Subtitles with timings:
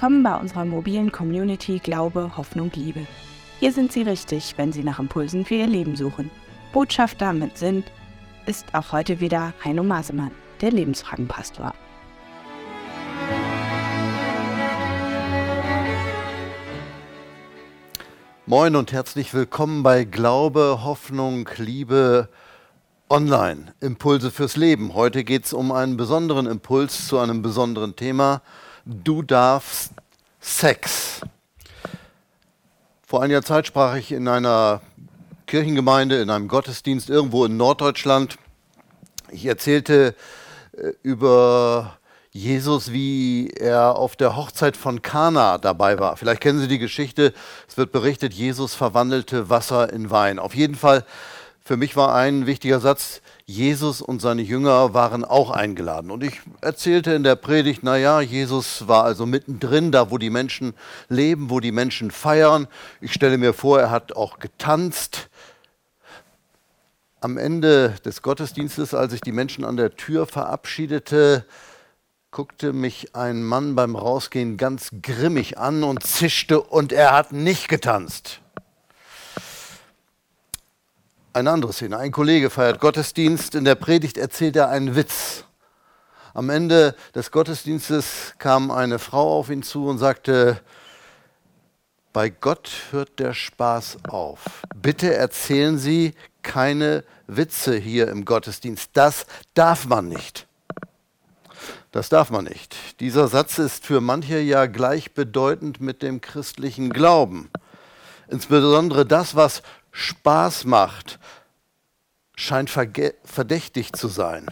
[0.00, 3.06] Willkommen bei unserer mobilen Community Glaube, Hoffnung, Liebe.
[3.58, 6.30] Hier sind Sie richtig, wenn Sie nach Impulsen für Ihr Leben suchen.
[6.72, 7.84] Botschafter mit Sinn
[8.46, 10.30] ist auch heute wieder Heino Masemann,
[10.62, 11.74] der Lebensfragenpastor.
[18.46, 22.30] Moin und herzlich willkommen bei Glaube, Hoffnung, Liebe
[23.10, 23.74] online.
[23.80, 24.94] Impulse fürs Leben.
[24.94, 28.40] Heute geht es um einen besonderen Impuls zu einem besonderen Thema.
[28.86, 29.92] Du darfst
[30.40, 31.20] Sex.
[33.06, 34.80] Vor einiger Zeit sprach ich in einer
[35.46, 38.38] Kirchengemeinde, in einem Gottesdienst irgendwo in Norddeutschland.
[39.30, 40.14] Ich erzählte
[40.72, 41.98] äh, über
[42.32, 46.16] Jesus, wie er auf der Hochzeit von Kana dabei war.
[46.16, 47.34] Vielleicht kennen Sie die Geschichte.
[47.68, 50.38] Es wird berichtet, Jesus verwandelte Wasser in Wein.
[50.38, 51.04] Auf jeden Fall,
[51.62, 56.10] für mich war ein wichtiger Satz, Jesus und seine Jünger waren auch eingeladen.
[56.10, 60.74] Und ich erzählte in der Predigt, naja, Jesus war also mittendrin, da wo die Menschen
[61.08, 62.66] leben, wo die Menschen feiern.
[63.00, 65.28] Ich stelle mir vor, er hat auch getanzt.
[67.20, 71.44] Am Ende des Gottesdienstes, als ich die Menschen an der Tür verabschiedete,
[72.30, 77.68] guckte mich ein Mann beim Rausgehen ganz grimmig an und zischte und er hat nicht
[77.68, 78.40] getanzt.
[81.32, 81.96] Eine andere Szene.
[81.96, 83.54] Ein Kollege feiert Gottesdienst.
[83.54, 85.44] In der Predigt erzählt er einen Witz.
[86.34, 90.60] Am Ende des Gottesdienstes kam eine Frau auf ihn zu und sagte,
[92.12, 94.62] bei Gott hört der Spaß auf.
[94.74, 98.90] Bitte erzählen Sie keine Witze hier im Gottesdienst.
[98.94, 100.48] Das darf man nicht.
[101.92, 102.98] Das darf man nicht.
[102.98, 107.50] Dieser Satz ist für manche ja gleichbedeutend mit dem christlichen Glauben.
[108.26, 111.18] Insbesondere das, was Spaß macht,
[112.36, 114.46] scheint verdächtig zu sein,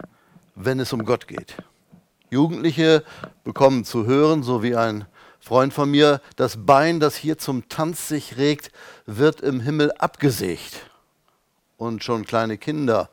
[0.54, 1.56] wenn es um Gott geht.
[2.30, 3.04] Jugendliche
[3.44, 5.06] bekommen zu hören, so wie ein
[5.40, 8.70] Freund von mir, das Bein, das hier zum Tanz sich regt,
[9.06, 10.90] wird im Himmel abgesägt.
[11.76, 13.08] Und schon kleine Kinder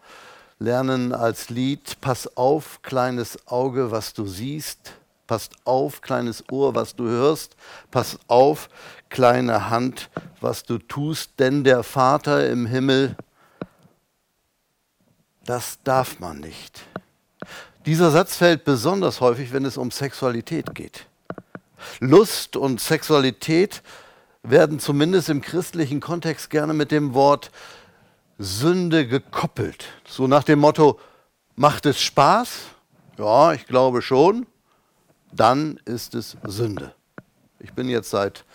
[0.60, 4.94] lernen als Lied, pass auf, kleines Auge, was du siehst,
[5.28, 7.56] pass auf, kleines Ohr, was du hörst,
[7.92, 8.70] pass auf,
[9.10, 10.10] kleine Hand,
[10.42, 13.16] was du tust, denn der Vater im Himmel,
[15.46, 16.82] das darf man nicht.
[17.86, 21.06] Dieser Satz fällt besonders häufig, wenn es um Sexualität geht.
[22.00, 23.84] Lust und Sexualität
[24.42, 27.52] werden zumindest im christlichen Kontext gerne mit dem Wort
[28.38, 29.86] Sünde gekoppelt.
[30.08, 31.00] So nach dem Motto,
[31.56, 32.62] macht es Spaß?
[33.18, 34.46] Ja, ich glaube schon.
[35.36, 36.94] Dann ist es Sünde.
[37.60, 38.46] Ich bin jetzt seit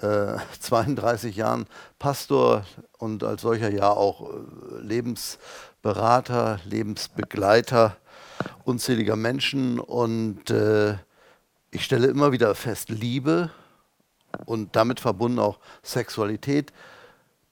[0.00, 1.66] äh, 32 Jahren
[1.98, 2.64] Pastor
[2.98, 7.96] und als solcher ja auch äh, Lebensberater, Lebensbegleiter
[8.64, 9.78] unzähliger Menschen.
[9.78, 10.94] Und äh,
[11.70, 13.50] ich stelle immer wieder fest, Liebe
[14.44, 16.72] und damit verbunden auch Sexualität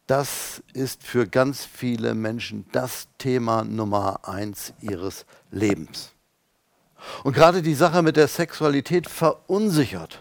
[0.06, 6.13] das ist für ganz viele Menschen das Thema Nummer eins ihres Lebens.
[7.22, 10.20] Und gerade die Sache mit der Sexualität verunsichert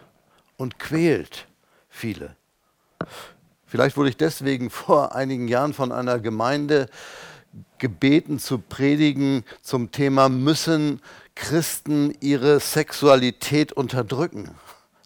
[0.57, 1.47] und quält
[1.89, 2.35] viele.
[3.65, 6.87] Vielleicht wurde ich deswegen vor einigen Jahren von einer Gemeinde
[7.77, 11.01] gebeten zu predigen zum Thema, müssen
[11.35, 14.55] Christen ihre Sexualität unterdrücken?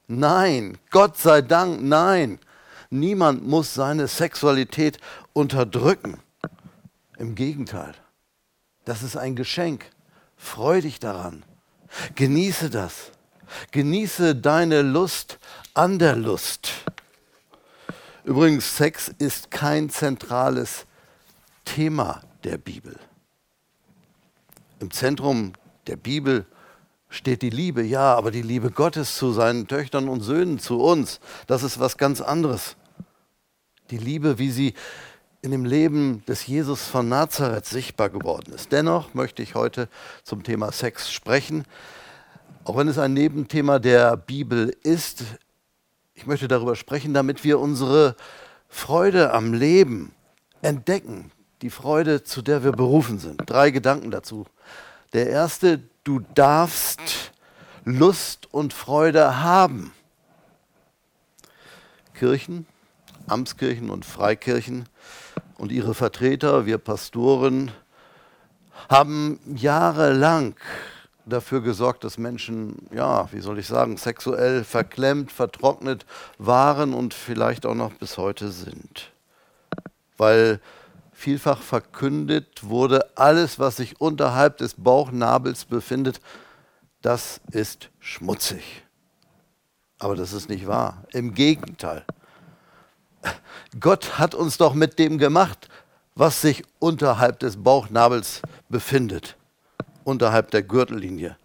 [0.07, 2.39] Nein, Gott sei Dank, nein.
[2.89, 4.99] Niemand muss seine Sexualität
[5.33, 6.19] unterdrücken.
[7.17, 7.93] Im Gegenteil,
[8.85, 9.85] das ist ein Geschenk.
[10.37, 11.43] Freu dich daran.
[12.15, 13.11] Genieße das.
[13.71, 15.39] Genieße deine Lust
[15.73, 16.69] an der Lust.
[18.23, 20.85] Übrigens, Sex ist kein zentrales
[21.63, 22.99] Thema der Bibel.
[24.79, 25.53] Im Zentrum
[25.87, 26.45] der Bibel
[27.09, 31.19] steht die Liebe, ja, aber die Liebe Gottes zu seinen Töchtern und Söhnen, zu uns,
[31.47, 32.75] das ist was ganz anderes.
[33.91, 34.73] Die Liebe, wie sie
[35.47, 38.73] in dem Leben des Jesus von Nazareth sichtbar geworden ist.
[38.73, 39.87] Dennoch möchte ich heute
[40.23, 41.63] zum Thema Sex sprechen,
[42.65, 45.23] auch wenn es ein Nebenthema der Bibel ist.
[46.15, 48.17] Ich möchte darüber sprechen, damit wir unsere
[48.67, 50.11] Freude am Leben
[50.61, 53.41] entdecken, die Freude, zu der wir berufen sind.
[53.45, 54.47] Drei Gedanken dazu.
[55.13, 57.31] Der erste, du darfst
[57.85, 59.93] Lust und Freude haben.
[62.15, 62.67] Kirchen,
[63.27, 64.89] Amtskirchen und Freikirchen
[65.57, 67.71] und ihre Vertreter, wir Pastoren,
[68.89, 70.55] haben jahrelang
[71.25, 76.05] dafür gesorgt, dass Menschen, ja, wie soll ich sagen, sexuell verklemmt, vertrocknet
[76.37, 79.11] waren und vielleicht auch noch bis heute sind.
[80.17, 80.61] Weil
[81.11, 86.21] vielfach verkündet wurde, alles, was sich unterhalb des Bauchnabels befindet,
[87.01, 88.83] das ist schmutzig.
[89.99, 91.03] Aber das ist nicht wahr.
[91.11, 92.05] Im Gegenteil.
[93.79, 95.69] Gott hat uns doch mit dem gemacht,
[96.15, 99.37] was sich unterhalb des Bauchnabels befindet,
[100.03, 101.37] unterhalb der Gürtellinie.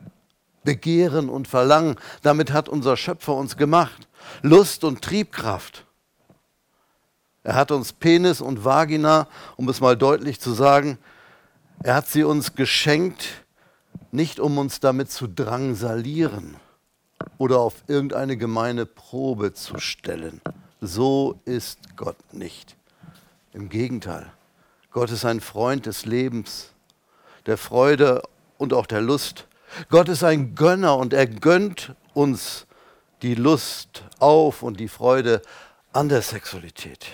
[0.64, 4.08] Begehren und Verlangen, damit hat unser Schöpfer uns gemacht.
[4.42, 5.84] Lust und Triebkraft.
[7.42, 9.26] Er hat uns Penis und Vagina,
[9.56, 10.98] um es mal deutlich zu sagen,
[11.82, 13.44] er hat sie uns geschenkt,
[14.12, 16.56] nicht um uns damit zu drangsalieren
[17.38, 20.40] oder auf irgendeine gemeine Probe zu stellen.
[20.84, 22.74] So ist Gott nicht.
[23.52, 24.32] Im Gegenteil,
[24.90, 26.72] Gott ist ein Freund des Lebens,
[27.46, 28.20] der Freude
[28.58, 29.46] und auch der Lust.
[29.90, 32.66] Gott ist ein Gönner und er gönnt uns
[33.22, 35.40] die Lust auf und die Freude
[35.92, 37.06] an der Sexualität.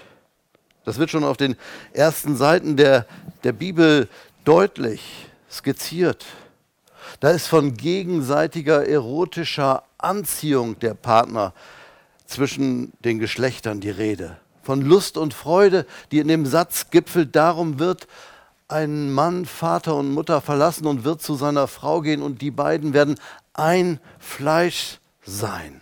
[0.87, 1.55] Das wird schon auf den
[1.93, 3.05] ersten Seiten der,
[3.45, 4.09] der Bibel
[4.47, 6.25] deutlich skizziert.
[7.21, 11.53] Da ist von gegenseitiger erotischer Anziehung der Partner
[12.29, 14.37] zwischen den Geschlechtern die Rede.
[14.63, 18.07] Von Lust und Freude, die in dem Satz gipfelt, darum wird
[18.69, 22.93] ein Mann Vater und Mutter verlassen und wird zu seiner Frau gehen und die beiden
[22.93, 23.19] werden
[23.55, 25.81] ein Fleisch sein.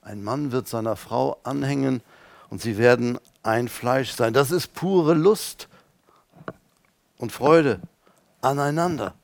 [0.00, 2.00] Ein Mann wird seiner Frau anhängen
[2.48, 4.32] und sie werden ein Fleisch sein.
[4.32, 5.68] Das ist pure Lust
[7.18, 7.80] und Freude
[8.40, 9.14] aneinander.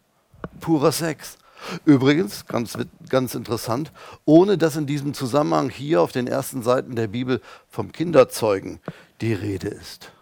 [0.60, 1.38] Purer Sex.
[1.84, 2.76] Übrigens, ganz,
[3.08, 3.92] ganz interessant,
[4.24, 8.80] ohne dass in diesem Zusammenhang hier auf den ersten Seiten der Bibel vom Kinderzeugen
[9.20, 10.12] die Rede ist.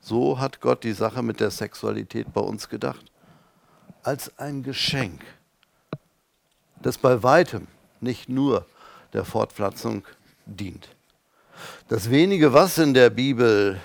[0.00, 3.04] So hat Gott die Sache mit der Sexualität bei uns gedacht.
[4.02, 5.22] Als ein Geschenk,
[6.80, 7.68] das bei weitem
[8.00, 8.66] nicht nur
[9.12, 10.04] der Fortpflanzung
[10.44, 10.88] dient.
[11.88, 13.80] Das wenige, was in der Bibel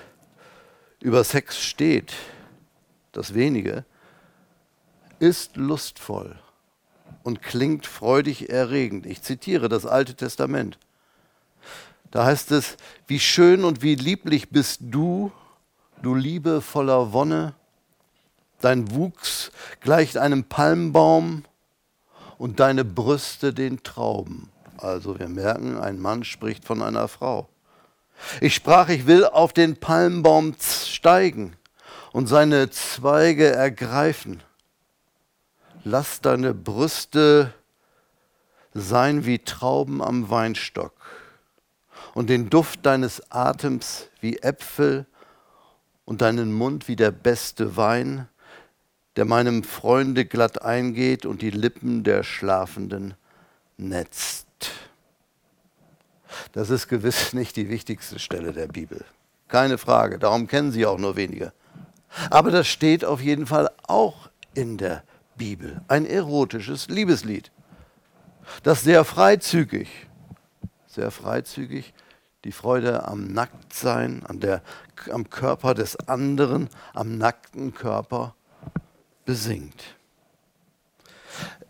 [1.00, 2.12] über Sex steht,
[3.12, 3.84] das wenige,
[5.18, 6.38] ist lustvoll
[7.22, 9.06] und klingt freudig erregend.
[9.06, 10.78] Ich zitiere das Alte Testament.
[12.10, 12.76] Da heißt es,
[13.06, 15.30] wie schön und wie lieblich bist du,
[16.02, 17.54] du Liebe voller Wonne,
[18.60, 19.50] dein Wuchs
[19.80, 21.44] gleicht einem Palmbaum
[22.38, 24.50] und deine Brüste den Trauben.
[24.78, 27.48] Also wir merken, ein Mann spricht von einer Frau.
[28.40, 31.56] Ich sprach, ich will auf den Palmbaum steigen
[32.12, 34.42] und seine Zweige ergreifen
[35.88, 37.54] lass deine Brüste
[38.74, 40.92] sein wie Trauben am Weinstock
[42.14, 45.06] und den Duft deines Atems wie Äpfel
[46.04, 48.28] und deinen Mund wie der beste Wein,
[49.16, 53.14] der meinem Freunde glatt eingeht und die Lippen der Schlafenden
[53.78, 54.46] netzt.
[56.52, 59.04] Das ist gewiss nicht die wichtigste Stelle der Bibel.
[59.48, 61.52] Keine Frage, darum kennen sie auch nur wenige.
[62.30, 65.17] Aber das steht auf jeden Fall auch in der Bibel,
[65.88, 67.50] ein erotisches Liebeslied,
[68.62, 69.88] das sehr freizügig,
[70.86, 71.92] sehr freizügig
[72.44, 74.62] die Freude am Nacktsein, an der,
[75.12, 78.34] am Körper des anderen, am nackten Körper
[79.24, 79.82] besingt.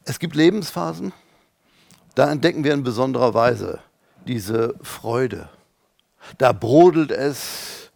[0.05, 1.13] Es gibt Lebensphasen,
[2.15, 3.81] da entdecken wir in besonderer Weise
[4.27, 5.49] diese Freude.
[6.37, 7.91] Da brodelt es,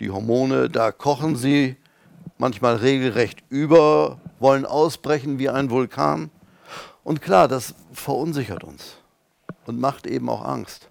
[0.00, 1.76] die Hormone, da kochen sie
[2.38, 6.30] manchmal regelrecht über, wollen ausbrechen wie ein Vulkan.
[7.04, 8.96] Und klar, das verunsichert uns
[9.66, 10.90] und macht eben auch Angst.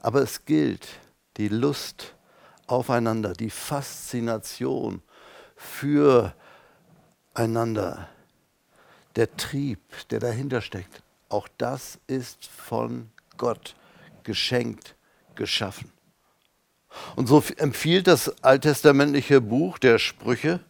[0.00, 0.88] Aber es gilt,
[1.36, 2.14] die Lust
[2.66, 5.02] aufeinander, die Faszination
[5.56, 6.34] füreinander,
[9.16, 13.74] der Trieb, der dahinter steckt, auch das ist von Gott
[14.24, 14.96] geschenkt,
[15.34, 15.92] geschaffen.
[17.16, 20.60] Und so empfiehlt das alttestamentliche Buch der Sprüche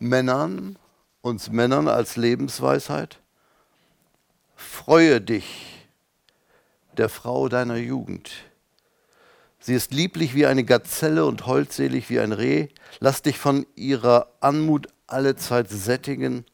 [0.00, 0.78] Männern,
[1.20, 3.20] uns Männern als Lebensweisheit,
[4.56, 5.88] freue dich
[6.96, 8.30] der Frau deiner Jugend.
[9.60, 12.68] Sie ist lieblich wie eine Gazelle und holdselig wie ein Reh.
[13.00, 16.44] Lass dich von ihrer Anmut alle Zeit sättigen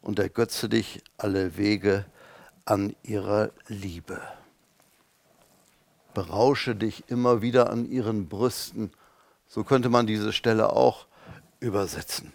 [0.00, 2.06] und ergötze dich alle Wege
[2.64, 4.20] an ihrer Liebe
[6.14, 8.90] berausche dich immer wieder an ihren Brüsten.
[9.46, 11.06] So könnte man diese Stelle auch
[11.60, 12.32] übersetzen.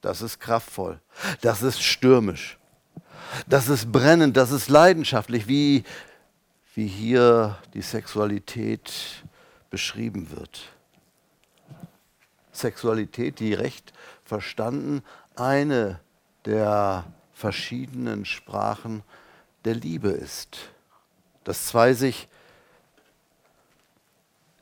[0.00, 1.00] Das ist kraftvoll,
[1.42, 2.58] das ist stürmisch,
[3.46, 5.84] das ist brennend, das ist leidenschaftlich, wie,
[6.74, 9.24] wie hier die Sexualität
[9.68, 10.72] beschrieben wird.
[12.52, 13.92] Sexualität, die recht
[14.24, 15.02] verstanden
[15.36, 16.00] eine
[16.44, 19.02] der verschiedenen Sprachen
[19.64, 20.58] der Liebe ist.
[21.44, 22.28] Dass zwei sich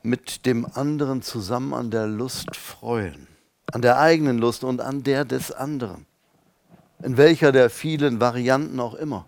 [0.01, 3.27] mit dem anderen zusammen an der Lust freuen,
[3.71, 6.05] an der eigenen Lust und an der des anderen.
[7.01, 9.25] in welcher der vielen Varianten auch immer.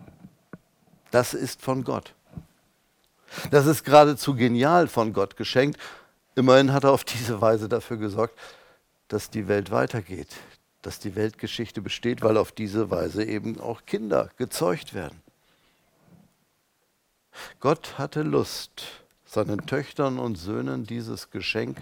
[1.09, 2.13] Das ist von Gott.
[3.49, 5.79] Das ist geradezu genial von Gott geschenkt.
[6.35, 8.37] Immerhin hat er auf diese Weise dafür gesorgt,
[9.07, 10.27] dass die Welt weitergeht,
[10.81, 15.21] dass die Weltgeschichte besteht, weil auf diese Weise eben auch Kinder gezeugt werden.
[17.61, 18.83] Gott hatte Lust,
[19.25, 21.77] seinen Töchtern und Söhnen dieses Geschenk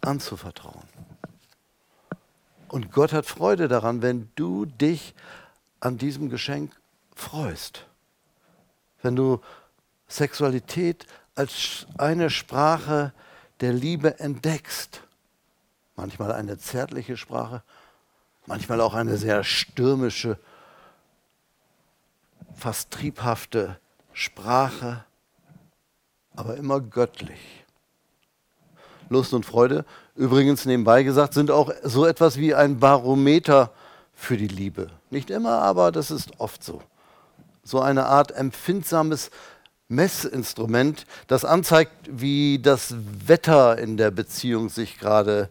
[0.00, 0.84] anzuvertrauen.
[2.72, 5.14] Und Gott hat Freude daran, wenn du dich
[5.80, 6.74] an diesem Geschenk
[7.14, 7.84] freust.
[9.02, 9.42] Wenn du
[10.08, 13.12] Sexualität als eine Sprache
[13.60, 15.02] der Liebe entdeckst.
[15.96, 17.62] Manchmal eine zärtliche Sprache,
[18.46, 20.38] manchmal auch eine sehr stürmische,
[22.54, 23.78] fast triebhafte
[24.14, 25.04] Sprache,
[26.34, 27.66] aber immer göttlich.
[29.10, 29.84] Lust und Freude,
[30.16, 33.70] übrigens nebenbei gesagt, sind auch so etwas wie ein Barometer
[34.14, 34.88] für die Liebe.
[35.10, 36.82] Nicht immer, aber das ist oft so.
[37.64, 39.30] So eine Art empfindsames
[39.88, 42.94] Messinstrument, das anzeigt, wie das
[43.26, 45.48] Wetter in der Beziehung sich gerade,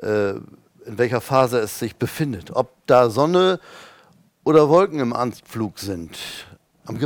[0.00, 2.50] äh, in welcher Phase es sich befindet.
[2.54, 3.60] Ob da Sonne
[4.44, 6.18] oder Wolken im Anflug sind.
[6.86, 6.96] Am,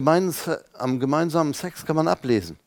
[0.75, 2.59] am gemeinsamen Sex kann man ablesen,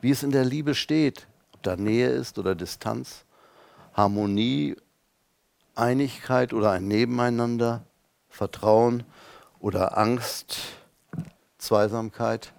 [0.00, 1.26] wie es in der Liebe steht,
[1.62, 3.24] da Nähe ist oder Distanz,
[4.00, 4.76] Harmonie,
[5.74, 7.84] Einigkeit oder ein Nebeneinander,
[8.30, 9.04] Vertrauen
[9.58, 10.56] oder Angst,
[11.58, 12.54] Zweisamkeit,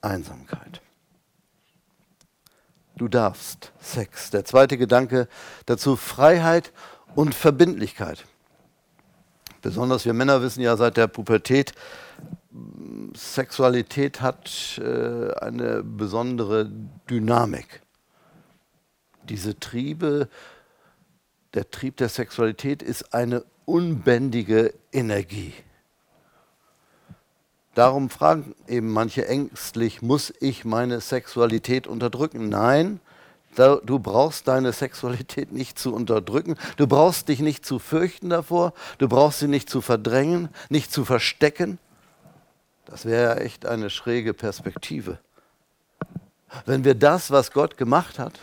[0.00, 0.80] Einsamkeit.
[2.96, 4.30] Du darfst Sex.
[4.30, 5.28] Der zweite Gedanke
[5.66, 6.72] dazu Freiheit
[7.14, 8.24] und Verbindlichkeit.
[9.60, 11.74] Besonders wir Männer wissen ja seit der Pubertät,
[13.14, 16.70] Sexualität hat äh, eine besondere
[17.10, 17.82] Dynamik
[19.28, 20.28] diese Triebe,
[21.54, 25.54] der Trieb der Sexualität ist eine unbändige Energie.
[27.74, 32.48] Darum fragen eben manche ängstlich, muss ich meine Sexualität unterdrücken?
[32.48, 33.00] Nein,
[33.54, 39.08] du brauchst deine Sexualität nicht zu unterdrücken, du brauchst dich nicht zu fürchten davor, du
[39.08, 41.78] brauchst sie nicht zu verdrängen, nicht zu verstecken.
[42.84, 45.18] Das wäre ja echt eine schräge Perspektive.
[46.64, 48.38] Wenn wir das, was Gott gemacht hat,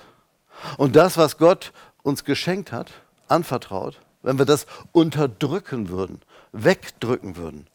[0.78, 1.74] und das, was Gott
[2.06, 2.92] uns geschenkt hat,
[3.28, 6.22] anvertraut, wenn wir das unterdrücken würden,
[6.52, 7.68] wegdrücken würden,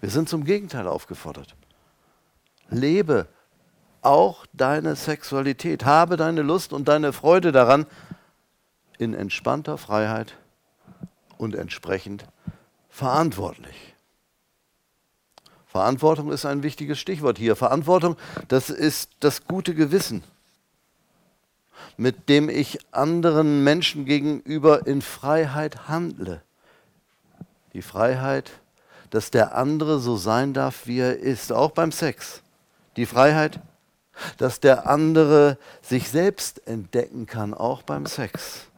[0.00, 1.56] wir sind zum Gegenteil aufgefordert.
[2.70, 3.26] Lebe
[4.02, 7.86] auch deine Sexualität, habe deine Lust und deine Freude daran
[8.98, 10.36] in entspannter Freiheit
[11.36, 12.24] und entsprechend
[12.88, 13.94] verantwortlich.
[15.66, 17.56] Verantwortung ist ein wichtiges Stichwort hier.
[17.56, 18.16] Verantwortung,
[18.48, 20.22] das ist das gute Gewissen
[22.00, 26.40] mit dem ich anderen Menschen gegenüber in Freiheit handle.
[27.74, 28.52] Die Freiheit,
[29.10, 32.40] dass der andere so sein darf, wie er ist, auch beim Sex.
[32.96, 33.60] Die Freiheit,
[34.38, 38.68] dass der andere sich selbst entdecken kann, auch beim Sex.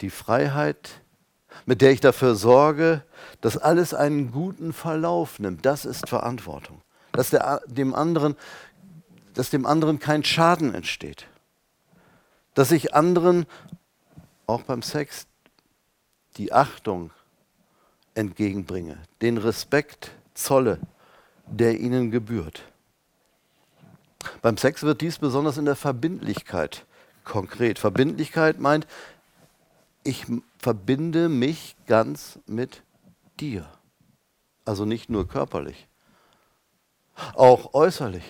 [0.00, 1.02] Die Freiheit,
[1.66, 3.02] mit der ich dafür sorge,
[3.42, 6.80] dass alles einen guten Verlauf nimmt, das ist Verantwortung.
[7.12, 8.36] Dass der, dem anderen
[9.34, 11.26] dass dem anderen kein Schaden entsteht.
[12.54, 13.46] Dass ich anderen,
[14.46, 15.26] auch beim Sex,
[16.36, 17.10] die Achtung
[18.14, 20.78] entgegenbringe, den Respekt zolle,
[21.46, 22.62] der ihnen gebührt.
[24.40, 26.86] Beim Sex wird dies besonders in der Verbindlichkeit
[27.24, 27.78] konkret.
[27.78, 28.86] Verbindlichkeit meint,
[30.02, 30.26] ich
[30.58, 32.82] verbinde mich ganz mit
[33.40, 33.68] dir.
[34.64, 35.88] Also nicht nur körperlich,
[37.34, 38.24] auch äußerlich.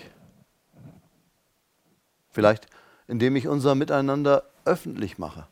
[2.35, 2.67] Vielleicht
[3.07, 5.47] indem ich unser Miteinander öffentlich mache,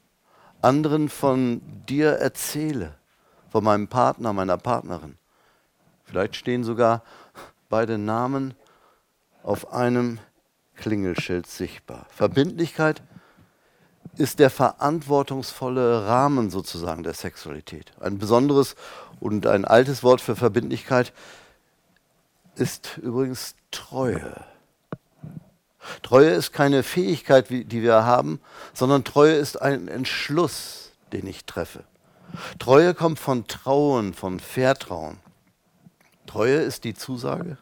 [0.62, 2.96] anderen von dir erzähle,
[3.50, 5.18] von meinem Partner, meiner Partnerin.
[6.04, 7.04] Vielleicht stehen sogar
[7.70, 8.56] beide Namen
[9.44, 10.20] auf einem
[10.76, 12.08] Klingelschild sichtbar.
[12.10, 13.04] Verbindlichkeit
[14.18, 17.94] ist der verantwortungsvolle Rahmen sozusagen der Sexualität.
[18.00, 18.76] Ein besonderes
[19.20, 21.14] und ein altes Wort für Verbindlichkeit
[22.56, 24.44] ist übrigens Treue.
[26.02, 28.40] Treue ist keine Fähigkeit, die wir haben,
[28.74, 31.84] sondern Treue ist ein Entschluss, den ich treffe.
[32.60, 35.18] Treue kommt von Trauen, von Vertrauen.
[36.26, 37.58] Treue ist die Zusage,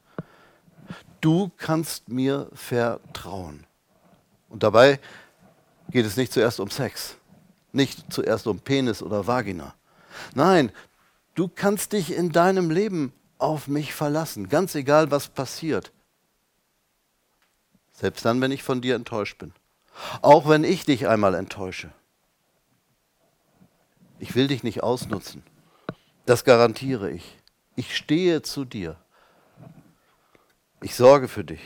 [1.19, 3.65] du kannst mir vertrauen.
[4.49, 4.99] Und dabei
[5.89, 7.15] geht es nicht zuerst um Sex,
[7.71, 9.73] nicht zuerst um Penis oder Vagina.
[10.35, 10.71] Nein,
[11.35, 15.91] du kannst dich in deinem Leben auf mich verlassen, ganz egal was passiert.
[17.93, 19.53] Selbst dann, wenn ich von dir enttäuscht bin.
[20.21, 21.91] Auch wenn ich dich einmal enttäusche.
[24.19, 25.43] Ich will dich nicht ausnutzen.
[26.25, 27.37] Das garantiere ich.
[27.75, 28.97] Ich stehe zu dir.
[30.81, 31.61] Ich sorge für dich.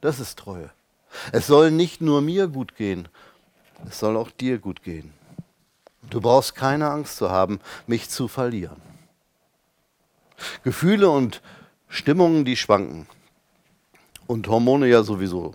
[0.00, 0.70] Das ist Treue.
[1.32, 3.08] Es soll nicht nur mir gut gehen,
[3.88, 5.12] es soll auch dir gut gehen.
[6.10, 8.80] Du brauchst keine Angst zu haben, mich zu verlieren.
[10.62, 11.42] Gefühle und
[11.88, 13.06] Stimmungen, die schwanken.
[14.26, 15.54] Und Hormone ja sowieso.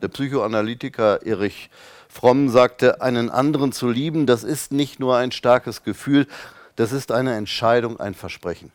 [0.00, 1.70] Der Psychoanalytiker Erich
[2.08, 6.26] Fromm sagte, einen anderen zu lieben, das ist nicht nur ein starkes Gefühl,
[6.76, 8.70] das ist eine Entscheidung, ein Versprechen.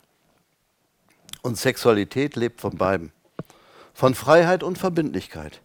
[1.42, 3.12] Und Sexualität lebt von beiden.
[3.94, 5.60] Von Freiheit und Verbindlichkeit.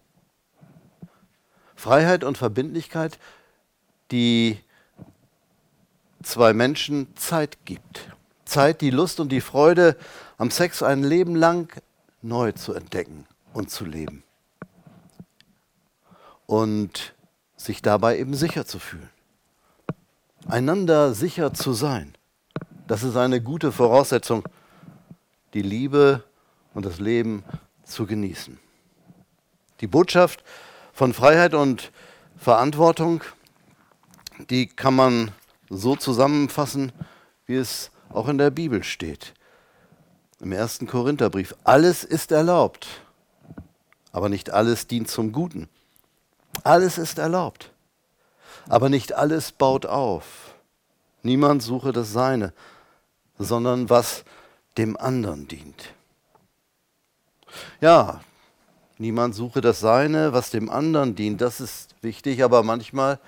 [1.74, 3.18] Freiheit und Verbindlichkeit,
[4.12, 4.58] die
[6.22, 8.08] zwei Menschen Zeit gibt.
[8.44, 9.96] Zeit, die Lust und die Freude
[10.38, 11.72] am Sex ein Leben lang
[12.22, 14.22] neu zu entdecken und zu leben.
[16.46, 17.14] Und
[17.56, 19.08] sich dabei eben sicher zu fühlen.
[20.46, 22.14] Einander sicher zu sein.
[22.86, 24.44] Das ist eine gute Voraussetzung,
[25.54, 26.22] die Liebe
[26.74, 27.42] und das Leben
[27.84, 28.58] zu genießen.
[29.80, 30.44] Die Botschaft
[30.92, 31.90] von Freiheit und
[32.36, 33.22] Verantwortung,
[34.50, 35.32] die kann man
[35.70, 36.92] so zusammenfassen,
[37.46, 39.32] wie es auch in der Bibel steht.
[40.40, 41.54] Im ersten Korintherbrief.
[41.64, 42.86] Alles ist erlaubt,
[44.14, 45.68] aber nicht alles dient zum Guten.
[46.62, 47.72] Alles ist erlaubt,
[48.68, 50.54] aber nicht alles baut auf.
[51.24, 52.52] Niemand suche das Seine,
[53.38, 54.24] sondern was
[54.78, 55.92] dem anderen dient.
[57.80, 58.20] Ja,
[58.98, 61.40] niemand suche das Seine, was dem anderen dient.
[61.40, 63.18] Das ist wichtig, aber manchmal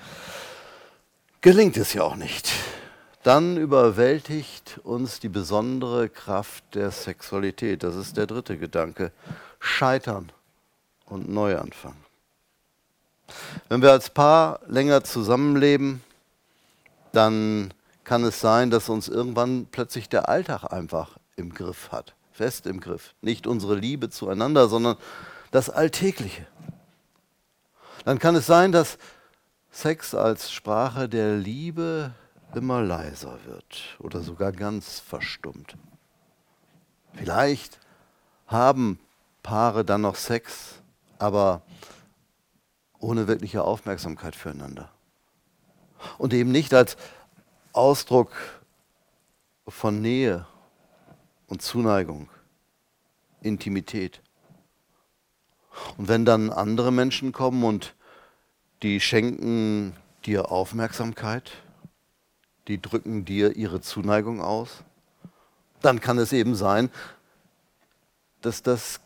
[1.41, 2.53] gelingt es ja auch nicht
[3.25, 7.83] dann überwältigt uns die besondere Kraft der Sexualität.
[7.83, 9.11] Das ist der dritte Gedanke.
[9.59, 10.31] Scheitern
[11.07, 11.97] und Neuanfang.
[13.69, 16.03] Wenn wir als Paar länger zusammenleben,
[17.13, 17.73] dann
[18.05, 22.81] kann es sein, dass uns irgendwann plötzlich der Alltag einfach im Griff hat, fest im
[22.81, 23.15] Griff.
[23.21, 24.97] Nicht unsere Liebe zueinander, sondern
[25.51, 26.47] das Alltägliche.
[28.05, 28.99] Dann kann es sein, dass
[29.71, 32.13] Sex als Sprache der Liebe
[32.55, 35.77] immer leiser wird oder sogar ganz verstummt.
[37.15, 37.79] Vielleicht
[38.47, 38.99] haben
[39.43, 40.81] Paare dann noch Sex,
[41.19, 41.63] aber
[42.99, 44.91] ohne wirkliche Aufmerksamkeit füreinander.
[46.19, 46.97] Und eben nicht als
[47.73, 48.33] Ausdruck
[49.69, 50.47] von Nähe
[51.47, 52.29] und Zuneigung,
[53.41, 54.21] Intimität.
[55.97, 57.95] Und wenn dann andere Menschen kommen und
[58.83, 61.53] die schenken dir Aufmerksamkeit,
[62.69, 64.85] die drücken dir ihre Zuneigung aus,
[65.83, 66.91] dann kann es eben sein,
[68.41, 69.01] dass das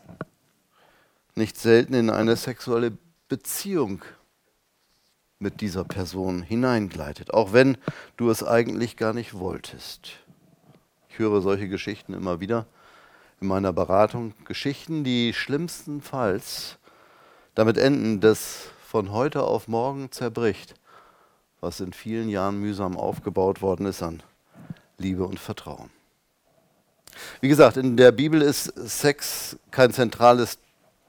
[1.35, 4.03] nicht selten in eine sexuelle Beziehung
[5.39, 7.77] mit dieser Person hineingleitet, auch wenn
[8.17, 10.11] du es eigentlich gar nicht wolltest.
[11.09, 12.67] Ich höre solche Geschichten immer wieder
[13.39, 14.33] in meiner Beratung.
[14.45, 16.77] Geschichten, die schlimmstenfalls
[17.55, 20.75] damit enden, dass von heute auf morgen zerbricht
[21.61, 24.21] was in vielen Jahren mühsam aufgebaut worden ist an
[24.97, 25.91] Liebe und Vertrauen.
[27.39, 30.57] Wie gesagt, in der Bibel ist Sex kein zentrales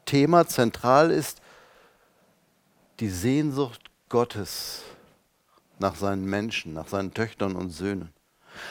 [0.04, 0.46] Thema.
[0.46, 1.40] Zentral ist
[3.00, 4.82] die Sehnsucht Gottes
[5.78, 8.12] nach seinen Menschen, nach seinen Töchtern und Söhnen.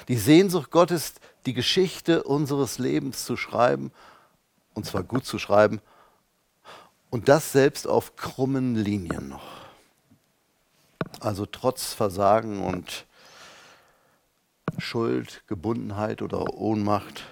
[0.08, 1.16] Die Sehnsucht Gottes,
[1.46, 3.92] die Geschichte unseres Lebens zu schreiben,
[4.74, 5.82] und zwar gut zu schreiben,
[7.10, 9.62] und das selbst auf krummen Linien noch.
[11.20, 13.06] Also trotz Versagen und
[14.78, 17.24] Schuld, Gebundenheit oder Ohnmacht,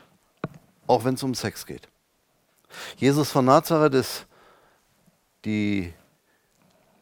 [0.87, 1.87] auch wenn es um Sex geht.
[2.97, 4.25] Jesus von Nazareth ist
[5.45, 5.93] die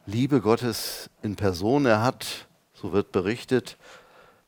[0.06, 1.86] Liebe Gottes in Person.
[1.86, 3.76] Er hat, so wird berichtet,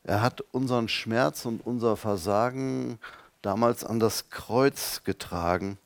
[0.03, 2.99] er hat unseren Schmerz und unser Versagen
[3.41, 5.77] damals an das Kreuz getragen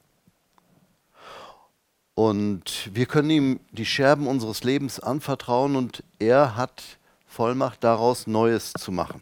[2.15, 8.71] und wir können ihm die Scherben unseres Lebens anvertrauen und er hat Vollmacht daraus Neues
[8.71, 9.21] zu machen.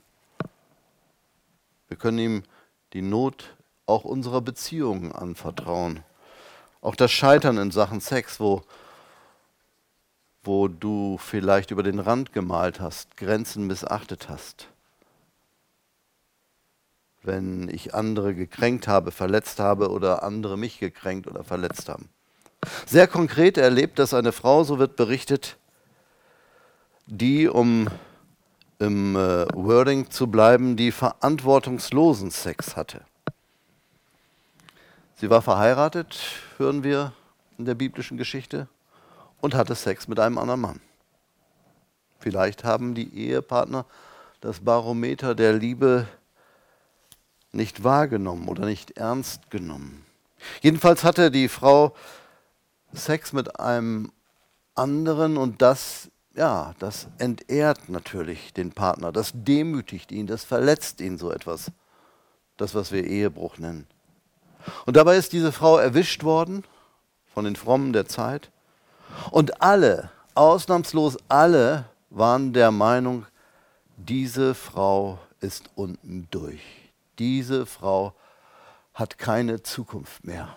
[1.88, 2.43] Wir können ihm
[2.93, 6.03] die Not auch unserer Beziehungen anvertrauen.
[6.81, 8.61] Auch das Scheitern in Sachen Sex, wo,
[10.43, 14.67] wo du vielleicht über den Rand gemalt hast, Grenzen missachtet hast.
[17.21, 22.09] Wenn ich andere gekränkt habe, verletzt habe oder andere mich gekränkt oder verletzt haben.
[22.85, 25.57] Sehr konkret erlebt das eine Frau, so wird berichtet,
[27.05, 27.87] die, um
[28.79, 33.01] im äh, Wording zu bleiben, die verantwortungslosen Sex hatte.
[35.23, 36.19] Sie war verheiratet,
[36.57, 37.13] hören wir
[37.57, 38.67] in der biblischen Geschichte,
[39.39, 40.81] und hatte Sex mit einem anderen Mann.
[42.19, 43.86] Vielleicht haben die Ehepartner
[44.41, 46.09] das Barometer der Liebe
[47.53, 50.05] nicht wahrgenommen oder nicht ernst genommen.
[50.62, 51.95] Jedenfalls hatte die Frau
[52.91, 54.12] Sex mit einem
[54.75, 61.17] anderen und das, ja, das entehrt natürlich den Partner, das demütigt ihn, das verletzt ihn
[61.17, 61.71] so etwas.
[62.57, 63.88] Das, was wir Ehebruch nennen.
[64.86, 66.63] Und dabei ist diese Frau erwischt worden
[67.34, 68.49] von den Frommen der Zeit.
[69.32, 73.26] Und alle, ausnahmslos alle, waren der Meinung,
[73.97, 76.62] diese Frau ist unten durch.
[77.19, 78.13] Diese Frau
[78.93, 80.56] hat keine Zukunft mehr.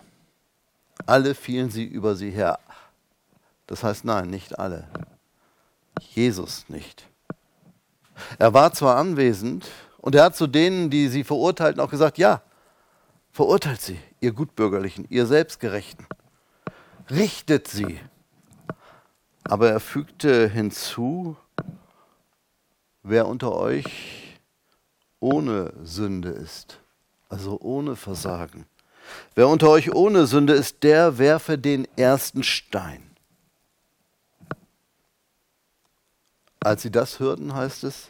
[1.05, 2.59] Alle fielen sie über sie her.
[3.67, 4.87] Das heißt, nein, nicht alle.
[5.99, 7.05] Jesus nicht.
[8.39, 9.67] Er war zwar anwesend
[9.97, 12.41] und er hat zu denen, die sie verurteilten, auch gesagt, ja,
[13.37, 16.07] verurteilt sie, ihr Gutbürgerlichen, ihr Selbstgerechten.
[17.11, 17.99] Richtet sie.
[19.43, 21.37] Aber er fügte hinzu,
[23.03, 24.39] wer unter euch
[25.19, 26.79] ohne Sünde ist,
[27.29, 28.65] also ohne Versagen,
[29.35, 33.03] wer unter euch ohne Sünde ist, der werfe den ersten Stein.
[36.59, 38.09] Als sie das hörten, heißt es,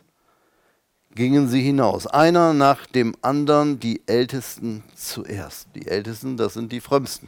[1.18, 5.68] gingen sie hinaus, einer nach dem anderen, die Ältesten zuerst.
[5.74, 7.28] Die Ältesten, das sind die Frömmsten.